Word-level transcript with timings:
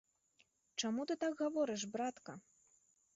Чаму 0.79 1.05
ты 1.11 1.17
так 1.23 1.33
гаворыш, 1.41 1.81
братка? 1.93 2.33